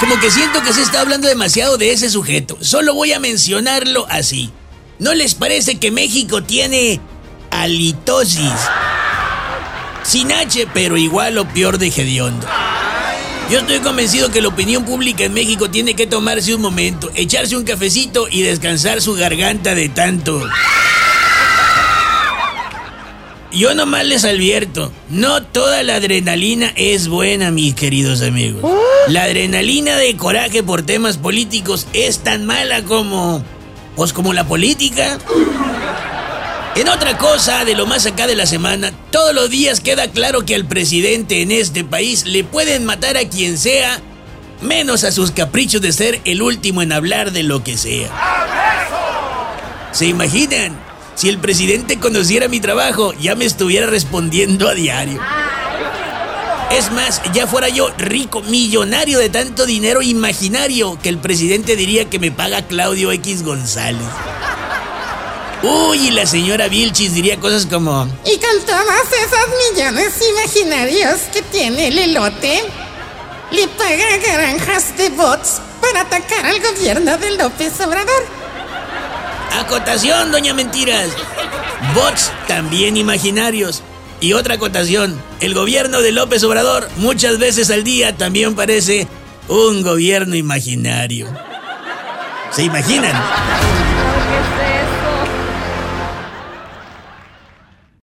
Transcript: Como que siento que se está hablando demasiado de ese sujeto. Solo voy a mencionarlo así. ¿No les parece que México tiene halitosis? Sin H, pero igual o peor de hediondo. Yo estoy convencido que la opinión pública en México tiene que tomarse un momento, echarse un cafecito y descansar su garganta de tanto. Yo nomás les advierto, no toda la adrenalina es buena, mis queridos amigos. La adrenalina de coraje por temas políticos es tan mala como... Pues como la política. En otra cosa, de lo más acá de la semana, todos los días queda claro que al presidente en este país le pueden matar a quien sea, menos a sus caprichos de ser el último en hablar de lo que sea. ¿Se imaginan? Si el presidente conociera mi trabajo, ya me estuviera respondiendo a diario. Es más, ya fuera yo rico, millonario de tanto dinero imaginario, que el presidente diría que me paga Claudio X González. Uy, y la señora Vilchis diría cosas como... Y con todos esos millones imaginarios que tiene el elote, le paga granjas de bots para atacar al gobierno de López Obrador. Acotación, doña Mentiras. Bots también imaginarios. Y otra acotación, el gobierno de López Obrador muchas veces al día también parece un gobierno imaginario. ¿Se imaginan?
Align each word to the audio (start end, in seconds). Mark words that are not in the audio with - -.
Como 0.00 0.18
que 0.20 0.30
siento 0.30 0.62
que 0.62 0.72
se 0.72 0.82
está 0.82 1.00
hablando 1.00 1.28
demasiado 1.28 1.78
de 1.78 1.92
ese 1.92 2.10
sujeto. 2.10 2.58
Solo 2.60 2.94
voy 2.94 3.12
a 3.12 3.20
mencionarlo 3.20 4.06
así. 4.10 4.50
¿No 4.98 5.14
les 5.14 5.34
parece 5.34 5.78
que 5.78 5.90
México 5.90 6.42
tiene 6.42 7.00
halitosis? 7.50 8.52
Sin 10.02 10.32
H, 10.32 10.66
pero 10.74 10.96
igual 10.96 11.38
o 11.38 11.48
peor 11.48 11.78
de 11.78 11.88
hediondo. 11.88 12.46
Yo 13.50 13.58
estoy 13.58 13.80
convencido 13.80 14.30
que 14.30 14.40
la 14.40 14.48
opinión 14.48 14.84
pública 14.84 15.24
en 15.24 15.34
México 15.34 15.70
tiene 15.70 15.94
que 15.94 16.06
tomarse 16.06 16.54
un 16.54 16.62
momento, 16.62 17.10
echarse 17.14 17.56
un 17.56 17.64
cafecito 17.64 18.26
y 18.28 18.42
descansar 18.42 19.00
su 19.00 19.14
garganta 19.14 19.74
de 19.74 19.88
tanto. 19.90 20.42
Yo 23.52 23.74
nomás 23.74 24.06
les 24.06 24.24
advierto, 24.24 24.90
no 25.10 25.42
toda 25.42 25.82
la 25.82 25.96
adrenalina 25.96 26.72
es 26.74 27.08
buena, 27.08 27.50
mis 27.50 27.74
queridos 27.74 28.22
amigos. 28.22 28.62
La 29.08 29.24
adrenalina 29.24 29.96
de 29.98 30.16
coraje 30.16 30.62
por 30.62 30.82
temas 30.82 31.18
políticos 31.18 31.86
es 31.92 32.20
tan 32.20 32.46
mala 32.46 32.82
como... 32.82 33.44
Pues 33.94 34.14
como 34.14 34.32
la 34.32 34.44
política. 34.44 35.18
En 36.76 36.88
otra 36.88 37.18
cosa, 37.18 37.66
de 37.66 37.74
lo 37.74 37.84
más 37.84 38.06
acá 38.06 38.26
de 38.26 38.36
la 38.36 38.46
semana, 38.46 38.90
todos 39.10 39.34
los 39.34 39.50
días 39.50 39.80
queda 39.80 40.10
claro 40.10 40.46
que 40.46 40.54
al 40.54 40.64
presidente 40.64 41.42
en 41.42 41.50
este 41.50 41.84
país 41.84 42.24
le 42.24 42.44
pueden 42.44 42.86
matar 42.86 43.18
a 43.18 43.28
quien 43.28 43.58
sea, 43.58 44.00
menos 44.62 45.04
a 45.04 45.12
sus 45.12 45.30
caprichos 45.30 45.82
de 45.82 45.92
ser 45.92 46.22
el 46.24 46.40
último 46.40 46.80
en 46.80 46.92
hablar 46.92 47.32
de 47.32 47.42
lo 47.42 47.62
que 47.62 47.76
sea. 47.76 48.08
¿Se 49.92 50.06
imaginan? 50.06 50.91
Si 51.14 51.28
el 51.28 51.38
presidente 51.38 52.00
conociera 52.00 52.48
mi 52.48 52.60
trabajo, 52.60 53.12
ya 53.14 53.34
me 53.34 53.44
estuviera 53.44 53.86
respondiendo 53.86 54.68
a 54.68 54.74
diario. 54.74 55.20
Es 56.70 56.90
más, 56.90 57.20
ya 57.34 57.46
fuera 57.46 57.68
yo 57.68 57.90
rico, 57.98 58.40
millonario 58.40 59.18
de 59.18 59.28
tanto 59.28 59.66
dinero 59.66 60.00
imaginario, 60.00 60.98
que 61.02 61.10
el 61.10 61.18
presidente 61.18 61.76
diría 61.76 62.08
que 62.08 62.18
me 62.18 62.32
paga 62.32 62.62
Claudio 62.62 63.12
X 63.12 63.42
González. 63.42 64.08
Uy, 65.62 66.08
y 66.08 66.10
la 66.10 66.26
señora 66.26 66.68
Vilchis 66.68 67.14
diría 67.14 67.38
cosas 67.38 67.66
como... 67.66 68.08
Y 68.24 68.38
con 68.38 68.66
todos 68.66 69.06
esos 69.12 69.76
millones 69.76 70.12
imaginarios 70.30 71.20
que 71.32 71.42
tiene 71.42 71.88
el 71.88 71.98
elote, 71.98 72.64
le 73.50 73.68
paga 73.68 74.16
granjas 74.16 74.96
de 74.96 75.10
bots 75.10 75.60
para 75.80 76.00
atacar 76.00 76.46
al 76.46 76.60
gobierno 76.60 77.18
de 77.18 77.32
López 77.36 77.78
Obrador. 77.80 78.24
Acotación, 79.60 80.32
doña 80.32 80.54
Mentiras. 80.54 81.08
Bots 81.94 82.32
también 82.48 82.96
imaginarios. 82.96 83.82
Y 84.20 84.34
otra 84.34 84.54
acotación, 84.54 85.20
el 85.40 85.52
gobierno 85.54 86.00
de 86.00 86.12
López 86.12 86.44
Obrador 86.44 86.88
muchas 86.96 87.38
veces 87.38 87.70
al 87.70 87.84
día 87.84 88.16
también 88.16 88.54
parece 88.54 89.08
un 89.48 89.82
gobierno 89.82 90.36
imaginario. 90.36 91.26
¿Se 92.52 92.62
imaginan? 92.62 93.12